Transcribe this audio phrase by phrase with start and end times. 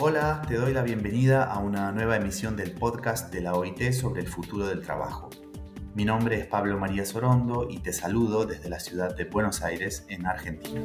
[0.00, 4.22] Hola, te doy la bienvenida a una nueva emisión del podcast de la OIT sobre
[4.22, 5.30] el futuro del trabajo.
[5.94, 10.04] Mi nombre es Pablo María Sorondo y te saludo desde la ciudad de Buenos Aires,
[10.08, 10.82] en Argentina.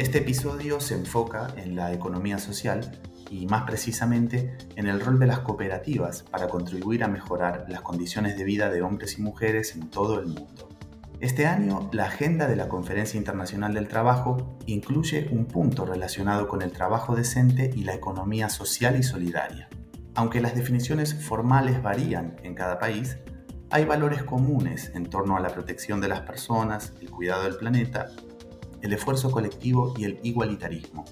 [0.00, 3.00] Este episodio se enfoca en la economía social
[3.30, 8.36] y más precisamente en el rol de las cooperativas para contribuir a mejorar las condiciones
[8.36, 10.71] de vida de hombres y mujeres en todo el mundo.
[11.22, 16.62] Este año, la agenda de la Conferencia Internacional del Trabajo incluye un punto relacionado con
[16.62, 19.68] el trabajo decente y la economía social y solidaria.
[20.16, 23.18] Aunque las definiciones formales varían en cada país,
[23.70, 28.08] hay valores comunes en torno a la protección de las personas, el cuidado del planeta,
[28.80, 31.04] el esfuerzo colectivo y el igualitarismo.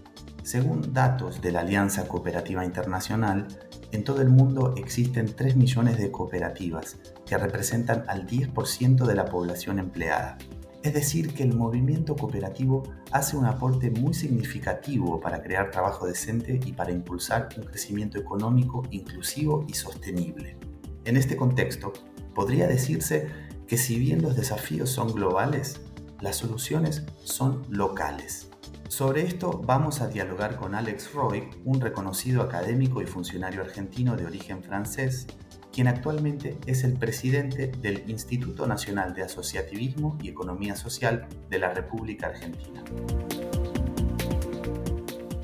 [0.42, 3.46] Según datos de la Alianza Cooperativa Internacional,
[3.92, 9.24] en todo el mundo existen 3 millones de cooperativas que representan al 10% de la
[9.24, 10.38] población empleada.
[10.82, 16.58] Es decir, que el movimiento cooperativo hace un aporte muy significativo para crear trabajo decente
[16.64, 20.56] y para impulsar un crecimiento económico inclusivo y sostenible.
[21.04, 21.93] En este contexto,
[22.34, 23.28] podría decirse
[23.66, 25.80] que si bien los desafíos son globales,
[26.20, 28.49] las soluciones son locales.
[28.91, 34.27] Sobre esto vamos a dialogar con Alex Roy, un reconocido académico y funcionario argentino de
[34.27, 35.29] origen francés,
[35.73, 41.73] quien actualmente es el presidente del Instituto Nacional de Asociativismo y Economía Social de la
[41.73, 42.83] República Argentina.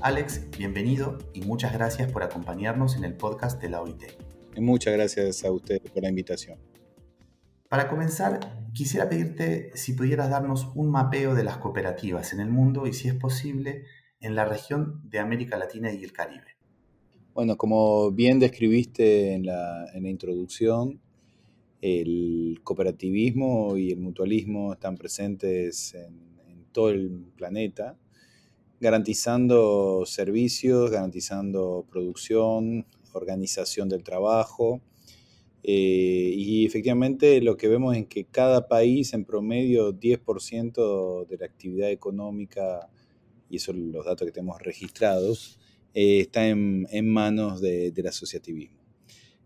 [0.01, 4.03] Alex, bienvenido y muchas gracias por acompañarnos en el podcast de la OIT.
[4.57, 6.59] Muchas gracias a usted por la invitación.
[7.69, 12.87] Para comenzar, quisiera pedirte si pudieras darnos un mapeo de las cooperativas en el mundo
[12.87, 13.85] y si es posible
[14.21, 16.57] en la región de América Latina y el Caribe.
[17.35, 21.01] Bueno, como bien describiste en la, introducción,
[21.83, 26.25] el cooperativismo y el mutualismo están presentes en,
[26.73, 27.97] todo el planeta,
[28.81, 34.83] garantizando servicios, garantizando producción, organización del trabajo,
[35.69, 41.45] eh, y efectivamente lo que vemos es que cada país en promedio 10% de la
[41.45, 42.89] actividad económica,
[43.51, 45.59] y eso son los datos que tenemos registrados,
[45.93, 48.79] eh, está en, manos del asociativismo.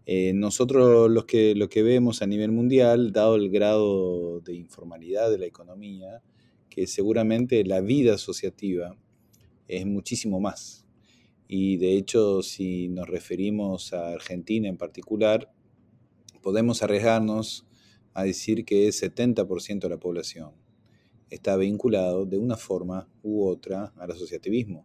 [0.05, 5.31] Eh, nosotros lo que, lo que vemos a nivel mundial, dado el grado de informalidad
[5.31, 6.23] de la economía,
[6.69, 8.95] que seguramente la vida asociativa
[9.69, 10.85] es muchísimo más.
[11.49, 15.51] Y de hecho, si nos referimos a Argentina en particular,
[16.43, 17.67] podemos arriesgarnos
[18.15, 20.53] a decir que el 70% de la población
[21.31, 24.85] está vinculado de una forma u otra al asociativismo.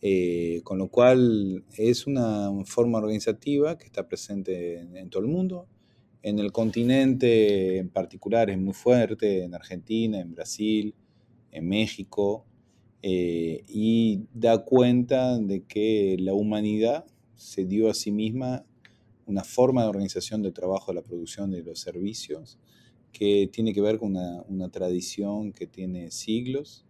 [0.00, 5.66] Eh, con lo cual es una forma organizativa que está presente en, todo el mundo.
[6.22, 10.94] En el continente en particular es muy fuerte, en Argentina, en Brasil,
[11.50, 12.44] en México,
[13.02, 18.64] eh, y da cuenta de que la humanidad se dio a sí misma
[19.28, 22.58] una forma de organización del trabajo, de la producción de los servicios,
[23.12, 26.86] que tiene que ver con una, tradición que tiene siglos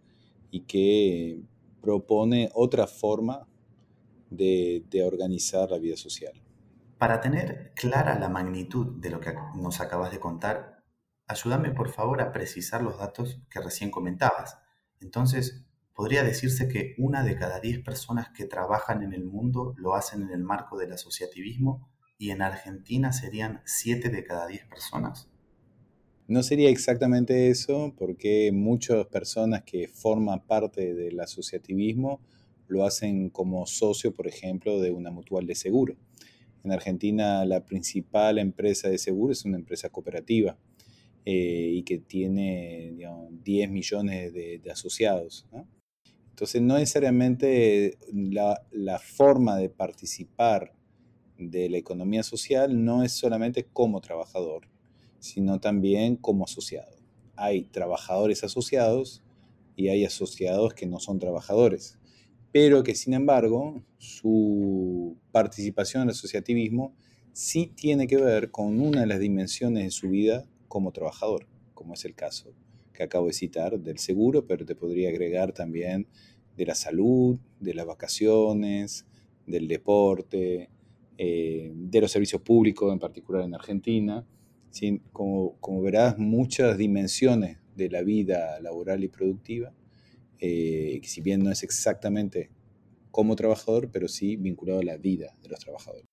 [0.49, 1.41] y que
[1.81, 3.47] propone otra forma
[4.29, 6.33] de, de, organizar la vida social.
[6.97, 10.83] Para tener clara la magnitud de lo que nos acabas de contar,
[11.27, 14.57] ayúdame por favor a precisar los datos que recién comentabas.
[14.99, 19.95] Entonces, podría decirse que una de cada diez personas que trabajan en el mundo lo
[19.95, 21.89] hacen en el marco del asociativismo
[22.19, 25.29] y en Argentina serían 7 de cada 10 personas?
[26.27, 32.21] No sería exactamente eso, porque muchas personas que forman parte del asociativismo
[32.67, 35.95] lo hacen como socio, por ejemplo, de una mutual de seguro.
[36.63, 40.57] En Argentina la principal empresa de seguro es una empresa cooperativa
[41.25, 42.95] eh, y que tiene
[43.43, 45.47] 10 millones de, asociados.
[46.31, 50.73] Entonces no necesariamente la, la forma de participar
[51.39, 54.67] de la economía social no es solamente como trabajador,
[55.19, 56.97] sino también como asociado.
[57.35, 59.23] Hay trabajadores asociados
[59.75, 61.97] y hay asociados que no son trabajadores,
[62.51, 66.93] pero que sin embargo su participación en el asociativismo
[67.31, 71.93] sí tiene que ver con una de las dimensiones de su vida como trabajador, como
[71.93, 72.53] es el caso
[72.93, 76.05] que acabo de citar del seguro, pero te podría agregar también
[76.57, 79.05] de la salud, de las vacaciones,
[79.47, 80.69] del deporte,
[81.21, 84.25] eh, de los servicios públicos, en particular en Argentina.
[85.11, 89.73] Como, verás, muchas dimensiones de la vida laboral y productiva,
[90.39, 92.51] eh, si bien no es exactamente
[93.11, 96.05] como trabajador, pero sí vinculado a la vida de los trabajadores.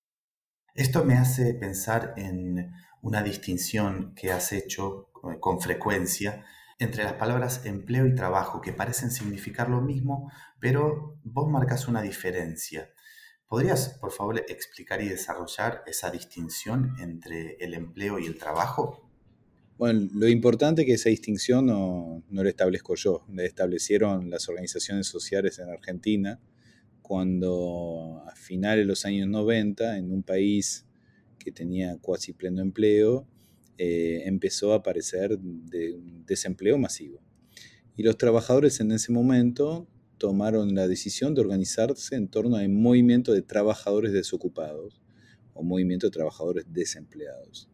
[0.75, 6.43] Esto me hace pensar en una distinción que has hecho eh, con frecuencia
[6.79, 12.01] entre las palabras empleo y trabajo, que parecen significar lo mismo, pero vos marcas una
[12.01, 12.89] diferencia.
[13.47, 19.09] ¿Podrías, por favor, explicar y desarrollar esa distinción entre el empleo y el trabajo?
[19.77, 24.49] Bueno, lo importante es que esa distinción no, no la establezco yo, la establecieron las
[24.49, 26.39] organizaciones sociales en Argentina
[27.07, 30.85] cuando a finales de los años 90, en un país
[31.39, 33.25] que tenía cuasi pleno empleo,
[33.77, 37.21] eh, empezó a aparecer de desempleo masivo.
[37.95, 39.87] Y los trabajadores en ese momento
[40.17, 45.01] tomaron la decisión de organizarse en torno a un movimiento de trabajadores desocupados
[45.53, 47.69] o movimiento de trabajadores desempleados.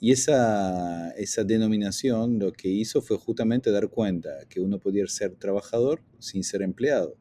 [0.00, 5.36] Y esa, esa denominación lo que hizo fue justamente dar cuenta que uno podía ser
[5.36, 7.16] trabajador sin ser empleado,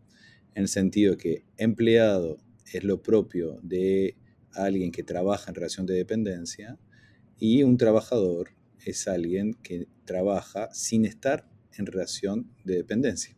[0.56, 2.38] en el sentido que empleado
[2.74, 4.16] es lo propio de
[4.54, 6.80] alguien que trabaja en relación de dependencia
[7.38, 8.50] y un trabajador
[8.86, 13.36] es alguien que trabaja sin estar en relación de dependencia.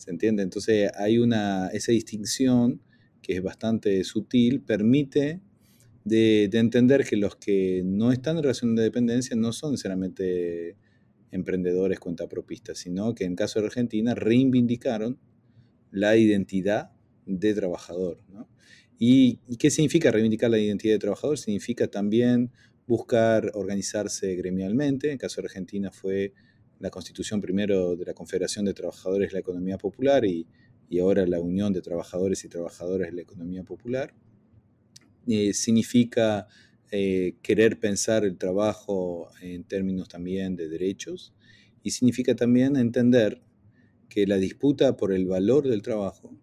[0.00, 0.42] ¿Se entiende?
[0.42, 2.80] Entonces hay una, esa distinción
[3.20, 5.42] que es bastante sutil, permite
[6.04, 10.78] de, entender que los que no están en relación de dependencia no son necesariamente
[11.32, 15.18] emprendedores cuentapropistas, sino que en caso de Argentina reivindicaron
[15.90, 16.92] la identidad
[17.26, 18.22] de trabajador.
[18.98, 21.36] ¿Y, ¿Y qué significa reivindicar la identidad de trabajador?
[21.36, 22.50] Significa también
[22.86, 25.08] buscar organizarse gremialmente.
[25.08, 26.32] En el caso de Argentina fue
[26.80, 30.46] la constitución primero de la Confederación de Trabajadores de la Economía Popular y,
[31.00, 34.12] ahora la Unión de Trabajadores y Trabajadoras de la Economía Popular.
[35.28, 36.48] Eh, significa
[36.90, 41.32] eh, querer pensar el trabajo en términos también de derechos
[41.84, 43.40] y significa también entender
[44.08, 46.36] que la disputa por el valor del trabajo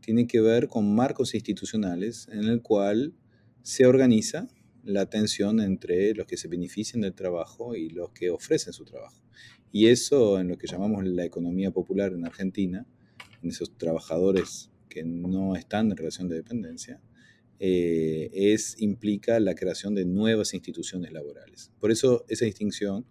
[0.00, 3.12] tiene que ver con marcos institucionales en el cual
[3.62, 4.48] se organiza
[4.84, 9.24] la tensión entre los que se benefician del trabajo y los que ofrecen su trabajo.
[9.74, 12.86] Y eso en lo que llamamos la economía popular en Argentina,
[13.42, 17.00] en esos trabajadores que no están en relación de dependencia,
[17.58, 21.72] eh, es, implica la creación de nuevas instituciones laborales.
[21.80, 23.04] Por eso esa distinción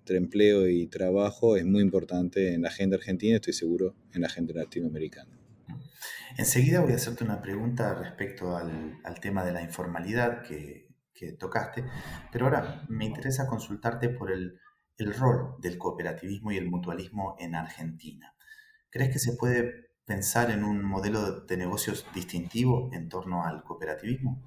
[0.00, 4.26] entre empleo y trabajo es muy importante en la agenda argentina, estoy seguro en la
[4.26, 5.40] agenda latinoamericana.
[6.36, 10.90] Enseguida voy a hacerte una pregunta respecto al, tema de la informalidad que
[11.38, 11.84] tocaste,
[12.30, 14.58] pero ahora me interesa consultarte por el,
[14.98, 18.34] el rol del cooperativismo y el mutualismo en Argentina.
[18.90, 24.42] ¿Crees que se puede pensar en un modelo de negocios distintivo en torno al cooperativismo?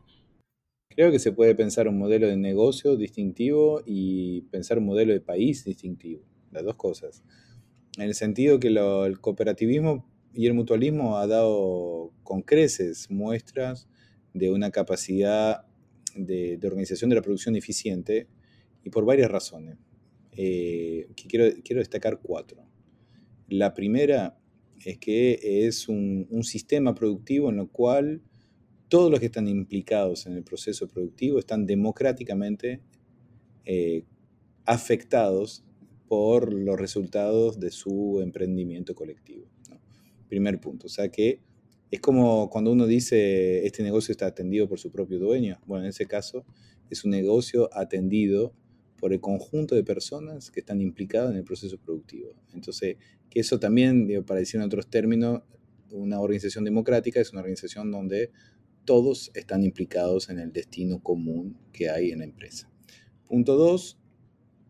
[0.90, 5.22] Creo que se puede pensar un modelo de negocio distintivo y pensar un modelo de
[5.22, 7.24] país distintivo, las dos cosas.
[7.98, 13.88] En el sentido que el cooperativismo y el mutualismo ha dado con creces muestras
[14.34, 15.66] de una capacidad
[16.16, 18.28] de, organización de la producción eficiente
[18.84, 19.78] y por varias razones.
[20.36, 22.66] Eh, quiero, quiero destacar cuatro.
[23.48, 24.38] La primera
[24.84, 28.22] es que es un, sistema productivo en el cual
[28.88, 32.82] todos los que están implicados en el proceso productivo están democráticamente
[33.66, 34.04] eh,
[34.66, 35.64] afectados
[36.08, 39.48] por los resultados de su emprendimiento colectivo.
[40.28, 40.88] Primer punto.
[40.88, 41.40] O sea que
[41.90, 45.60] es como cuando uno dice, este negocio está atendido por su propio dueño.
[45.66, 46.46] Bueno, en ese caso
[46.90, 48.54] es un negocio atendido
[49.00, 52.34] por el conjunto de personas que están implicadas en el proceso productivo.
[52.54, 52.98] Entonces,
[53.30, 55.42] que eso también, para decir en otros términos,
[55.92, 58.32] una organización democrática es una organización donde
[58.86, 62.72] todos están implicados en el destino común que hay en la empresa.
[63.28, 63.98] Punto dos,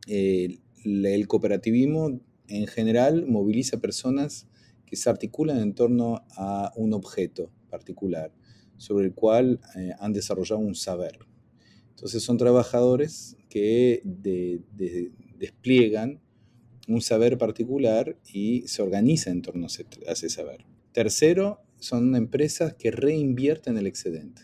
[0.07, 4.47] el cooperativismo en general moviliza personas
[4.85, 8.31] que se articulan en torno a un objeto particular
[8.77, 11.19] sobre el cual eh, han desarrollado un saber.
[11.95, 14.01] Entonces son trabajadores que
[15.37, 16.19] despliegan
[16.87, 20.65] un saber particular y se organizan en torno a ese saber.
[20.91, 24.43] Tercero, son empresas que reinvierten el excedente.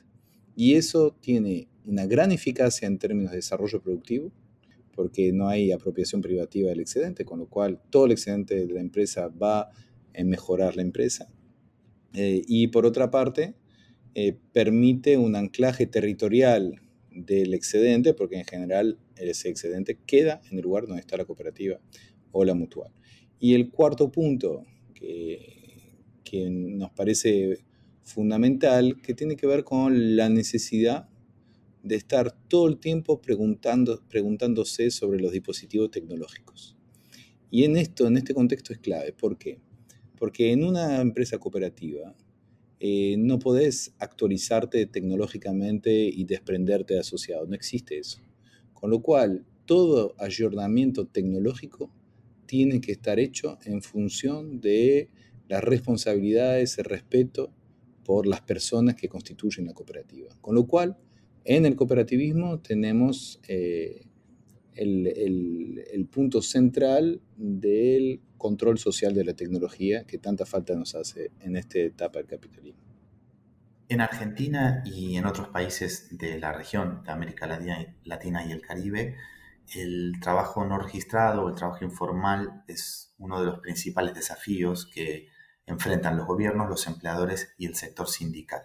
[0.56, 4.32] Y eso tiene una gran eficacia en términos de desarrollo productivo,
[4.96, 8.80] porque no hay apropiación privativa del excedente, con lo cual todo el excedente de la
[8.80, 9.70] empresa va
[10.14, 11.30] en mejorar la empresa.
[12.14, 13.56] Eh, y por otra parte,
[14.16, 20.64] eh, permite un anclaje territorial del excedente, porque en general ese excedente queda en el
[20.64, 21.80] lugar donde está la cooperativa
[22.32, 22.92] o la mutual.
[23.40, 27.60] Y el cuarto punto que, que nos parece
[28.04, 31.10] fundamental, que tiene que ver con la necesidad
[31.84, 36.78] de estar todo el tiempo preguntando, preguntándose sobre los dispositivos tecnológicos.
[37.50, 39.14] Y en esto, en este contexto es clave.
[39.14, 39.60] ¿Por qué?
[40.18, 42.16] Porque en una empresa cooperativa
[42.84, 48.20] eh, no podés actualizarte tecnológicamente y desprenderte de asociado, no existe eso.
[48.74, 51.92] Con lo cual, todo ayornamiento tecnológico
[52.48, 55.10] tiene que estar hecho en función de
[55.48, 57.54] las responsabilidades, el respeto
[58.04, 60.36] por las personas que constituyen la cooperativa.
[60.42, 60.98] Con lo cual,
[61.46, 64.08] en el cooperativismo tenemos eh,
[64.76, 71.56] el, punto central del control social de la tecnología que tanta falta nos hace en
[71.56, 72.82] esta etapa del capitalismo.
[73.88, 77.48] En Argentina y en otros países de la región de América
[78.04, 79.16] Latina y el Caribe,
[79.76, 85.28] el trabajo no registrado o el trabajo informal es uno de los principales desafíos que
[85.66, 88.64] enfrentan los gobiernos, los empleadores y el sector sindical.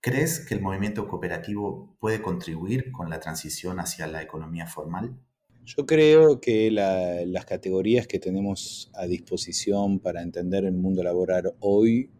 [0.00, 5.18] ¿Crees que el movimiento cooperativo puede contribuir con la transición hacia la economía formal?
[5.64, 12.10] Yo creo que las categorías que tenemos a disposición para entender el mundo laboral hoy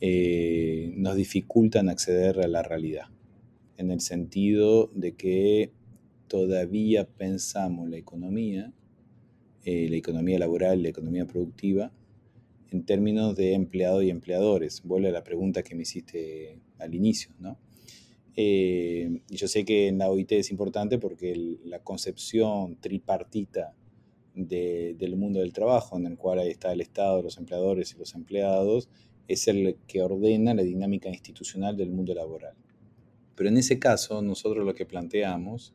[0.00, 3.06] eh, nos dificultan acceder a la realidad,
[3.76, 5.72] en el sentido de que
[6.28, 8.72] todavía pensamos la economía,
[9.64, 11.92] eh, la economía laboral, la economía productiva,
[12.70, 14.82] en términos de empleado y empleadores.
[14.82, 17.56] Vuelve a la pregunta que me hiciste al inicio, ¿no?
[18.36, 23.74] Eh, y yo sé que en la OIT es importante porque la concepción tripartita
[24.34, 28.14] del mundo del trabajo, en el cual ahí está el Estado, los empleadores y los
[28.16, 28.88] empleados,
[29.28, 32.54] es el que ordena la dinámica institucional del mundo laboral.
[33.36, 35.72] Pero en ese caso, nosotros lo que planteamos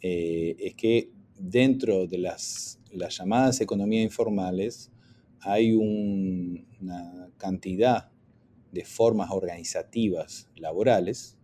[0.00, 4.92] eh, es que dentro de las, las llamadas economías informales
[5.40, 8.10] hay una cantidad
[8.72, 11.37] de formas organizativas laborales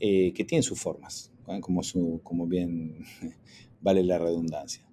[0.00, 3.04] eh, que tienen sus formas, como, su, como bien
[3.80, 4.88] vale la redundancia.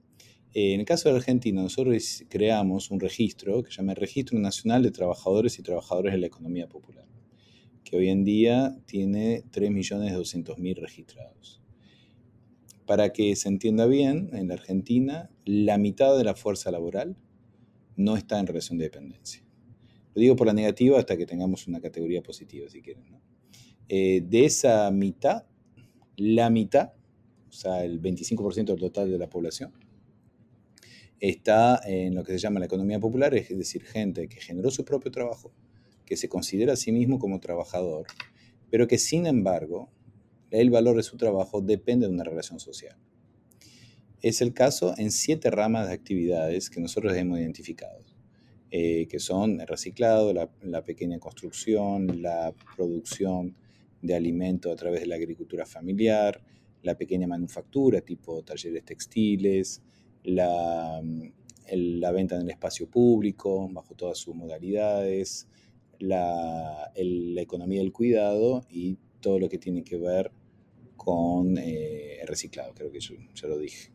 [0.53, 4.83] Eh, en el caso de Argentina, nosotros creamos un registro que se llama Registro Nacional
[4.83, 7.05] de Trabajadores y Trabajadores de la Economía Popular,
[7.83, 11.61] que hoy en día tiene 3.200.000 registrados.
[12.85, 17.17] Para que se entienda bien, en la Argentina, la mitad de la fuerza laboral
[17.97, 19.43] no está en relación de dependencia.
[20.13, 23.03] Lo digo por la negativa hasta que tengamos una categoría positiva, si quieren.
[23.87, 25.43] Eh, de esa mitad,
[26.17, 26.93] la mitad,
[27.49, 29.73] o sea, el 25% del total de la población,
[31.19, 34.83] está en lo que se llama la economía popular, es decir, gente que generó su
[34.83, 35.51] propio trabajo,
[36.05, 38.07] que se considera a sí mismo como trabajador,
[38.69, 39.89] pero que sin embargo
[40.51, 42.97] el valor de su trabajo depende de una relación social.
[44.21, 48.03] Es el caso en siete ramas de actividades que nosotros hemos identificado,
[48.71, 53.55] eh, que son el reciclado, la, pequeña construcción, la producción
[54.05, 56.41] de alimentos a través de la agricultura familiar,
[56.83, 59.81] la pequeña manufactura tipo talleres textiles,
[60.23, 61.01] la,
[62.13, 65.47] venta en el espacio público bajo todas sus modalidades,
[65.99, 70.31] la, economía del cuidado y todo lo que tiene que ver
[70.95, 73.91] con eh, el reciclado, creo que yo ya lo dije.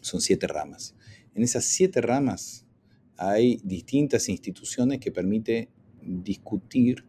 [0.00, 0.94] Son siete ramas.
[1.34, 2.66] En esas siete ramas
[3.16, 5.68] hay distintas instituciones que permiten
[6.02, 7.04] discutir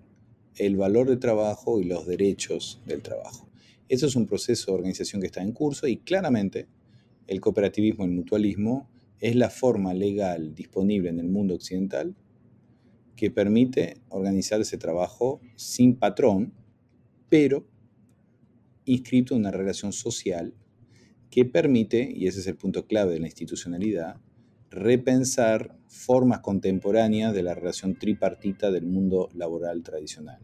[0.55, 3.49] el valor del trabajo y los derechos del trabajo.
[3.89, 6.67] Eso es un proceso de organización que está en curso y claramente
[7.27, 8.89] el cooperativismo y el mutualismo
[9.19, 12.15] es la forma legal disponible en el mundo occidental
[13.15, 16.53] que permite organizar ese trabajo sin patrón,
[17.29, 17.67] pero
[18.85, 20.53] inscrito en una relación social
[21.29, 24.17] que permite, y ese es el punto clave de la institucionalidad,
[24.69, 30.39] repensar formas contemporáneas de la relación tripartita del mundo laboral tradicional.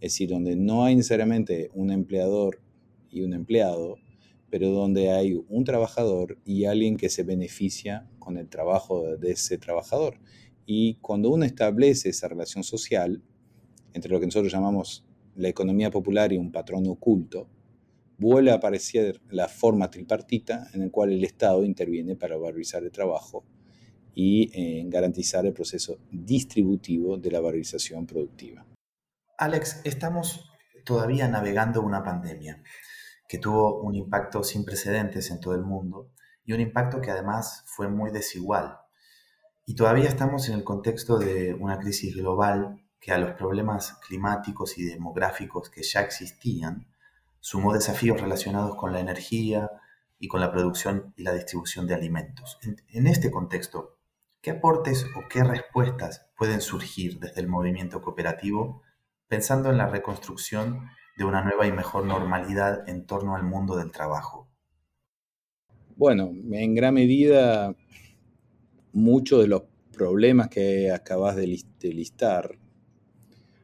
[0.00, 2.60] Es decir, donde no hay necesariamente un empleador
[3.08, 3.98] y un empleado,
[4.50, 9.58] pero donde hay un trabajador y alguien que se beneficia con el trabajo de ese
[9.58, 10.18] trabajador.
[10.66, 13.22] Y cuando uno establece esa relación social,
[13.92, 15.04] entre lo que nosotros llamamos
[15.36, 17.48] la economía popular y un patrón oculto,
[18.18, 22.90] vuelve a aparecer la forma tripartita en la cual el Estado interviene para valorizar el
[22.90, 23.44] trabajo
[24.22, 28.66] y garantizar el proceso distributivo de la valorización productiva.
[29.38, 30.52] Alex, estamos
[30.84, 32.62] todavía navegando una pandemia
[33.26, 36.10] que tuvo un impacto sin precedentes en todo el mundo
[36.44, 38.76] y un impacto que además fue muy desigual.
[39.64, 44.76] Y todavía estamos en el contexto de una crisis global que a los problemas climáticos
[44.76, 46.86] y demográficos que ya existían
[47.38, 49.70] sumó desafíos relacionados con la energía
[50.18, 52.58] y con la producción y la distribución de alimentos.
[52.92, 53.99] En, este contexto,
[54.40, 58.82] ¿qué aportes o qué respuestas pueden surgir desde el movimiento cooperativo
[59.28, 63.92] pensando en la reconstrucción de una nueva y mejor normalidad en torno al mundo del
[63.92, 64.48] trabajo?
[65.96, 67.76] Bueno, en gran medida,
[68.92, 71.46] muchos de los problemas que acabas de
[71.92, 72.58] listar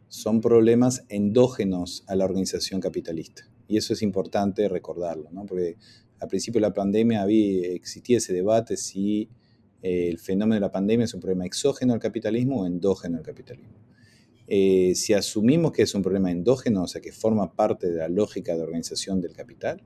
[0.09, 3.49] son problemas endógenos a la organización capitalista.
[3.68, 5.45] Y eso es importante recordarlo, ¿no?
[5.47, 5.76] porque
[6.21, 9.28] al principio de la pandemia había, existía ese debate si
[9.83, 13.78] el fenómeno de la pandemia es un problema exógeno al capitalismo o endógeno al capitalismo.
[14.49, 18.09] Eh, si asumimos que es un problema endógeno, o sea, que forma parte de la
[18.09, 19.83] lógica de organización del capital,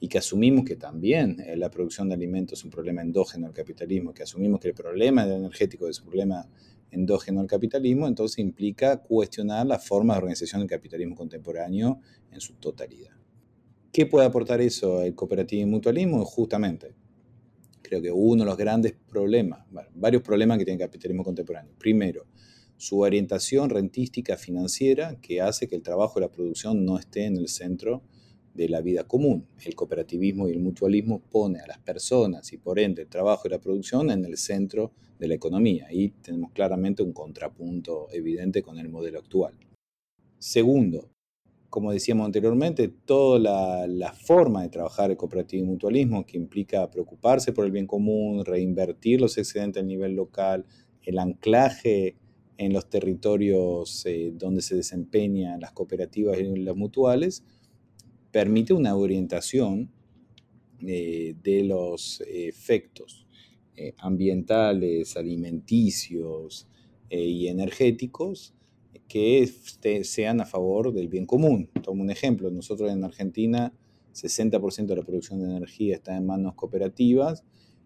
[0.00, 3.52] y que asumimos que también eh, la producción de alimentos es un problema endógeno al
[3.52, 6.48] capitalismo, que asumimos que el problema energético es un problema
[6.90, 12.54] endógeno al capitalismo, entonces implica cuestionar la forma de organización del capitalismo contemporáneo en su
[12.54, 13.12] totalidad.
[13.92, 16.24] ¿Qué puede aportar eso el cooperativo y mutualismo?
[16.24, 16.94] Justamente,
[17.88, 19.64] creo que uno de los grandes problemas,
[19.94, 21.72] varios problemas que tiene el capitalismo contemporáneo.
[21.78, 22.26] Primero,
[22.76, 27.36] su orientación rentística financiera que hace que el trabajo y la producción no esté en
[27.36, 28.02] el centro
[28.54, 29.46] de la vida común.
[29.64, 33.50] El cooperativismo y el mutualismo pone a las personas y por ende el trabajo y
[33.50, 35.86] la producción en el centro de la economía.
[35.88, 39.54] Ahí tenemos claramente un contrapunto evidente con el modelo actual.
[40.38, 41.10] Segundo,
[41.70, 47.52] como decíamos anteriormente, toda la, forma de trabajar el cooperativo y mutualismo que implica preocuparse
[47.52, 50.64] por el bien común, reinvertir los excedentes a nivel local,
[51.02, 52.16] el anclaje
[52.56, 57.44] en los territorios eh, donde se desempeñan las cooperativas y las mutuales,
[58.32, 59.90] permite una orientación
[60.80, 63.26] eh, de los efectos
[63.76, 66.66] eh, ambientales, alimenticios
[67.10, 68.54] y energéticos
[69.08, 69.50] que
[70.04, 71.70] sean a favor del bien común.
[71.82, 73.72] Tomo un ejemplo, nosotros en Argentina
[74.14, 77.44] 60% de la producción de energía está en manos cooperativas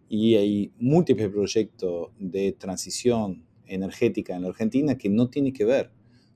[0.08, 5.90] y hay múltiples proyectos de transición energética en la Argentina que no tiene que ver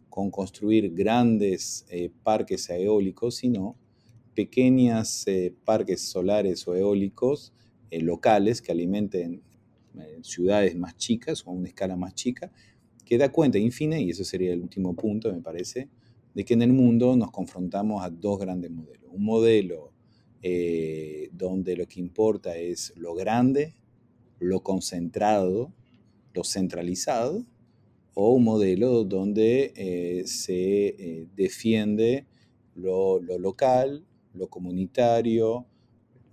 [0.09, 3.77] con construir grandes eh, parques eólicos, sino
[4.35, 7.53] pequeñas eh, parques solares o eólicos
[7.91, 9.43] eh, locales que alimenten
[10.21, 12.53] ciudades más chicas o a una escala más chica
[13.07, 15.89] que da cuenta, en fin, y ese sería el último punto, me parece,
[16.35, 19.11] de que en el mundo nos confrontamos a dos grandes modelos.
[19.13, 19.93] Un modelo
[20.43, 23.77] eh, donde lo que importa es lo grande,
[24.41, 25.73] lo concentrado,
[26.35, 27.47] lo centralizado,
[28.15, 32.27] o un modelo donde eh, se eh, defiende
[32.75, 35.65] lo, lo local, lo comunitario,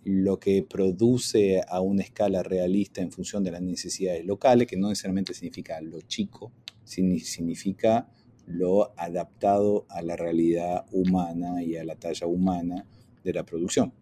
[0.06, 4.90] lo que produce a una escala realista en función de las necesidades locales, que no
[4.90, 6.52] necesariamente significa lo chico,
[6.86, 8.10] significa
[8.46, 12.86] lo adaptado a la realidad humana y a la talla humana
[13.24, 13.94] de la producción.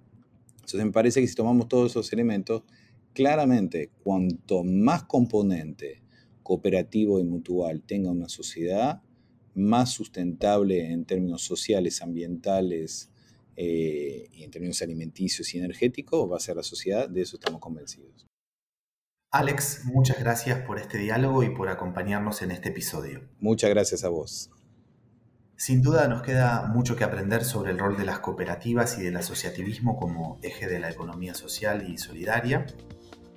[0.55, 2.63] Entonces me parece que si tomamos todos esos elementos,
[3.13, 6.01] claramente cuanto más componente
[6.43, 9.01] cooperativo y mutual tenga una sociedad,
[9.53, 13.11] más sustentable en términos sociales, ambientales
[13.57, 17.59] eh, y en términos alimenticios y energéticos va a ser la sociedad, de eso estamos
[17.59, 18.30] convencidos.
[19.33, 23.21] Alex, muchas gracias por este diálogo y por acompañarnos en este episodio.
[23.39, 24.51] Muchas gracias a vos.
[25.55, 29.15] Sin duda nos queda mucho que aprender sobre el rol de las cooperativas y del
[29.15, 32.65] asociativismo como eje de la economía social y solidaria.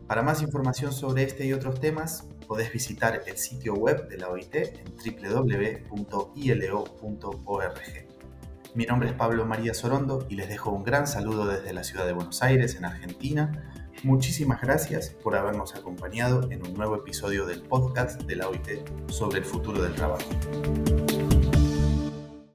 [0.08, 4.30] Para más información sobre este y otros temas, podés visitar el sitio web de la
[4.30, 6.24] OIT en www.ilo.org.
[8.74, 12.04] Mi nombre es Pablo María Sorondo y les dejo un gran saludo desde la ciudad
[12.04, 17.62] de Buenos Aires, en Argentina Muchísimas gracias por habernos acompañado en un nuevo episodio del
[17.62, 20.28] podcast de la OIT sobre el futuro del trabajo.